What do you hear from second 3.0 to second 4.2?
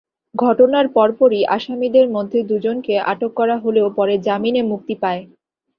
আটক করা হলেও পরে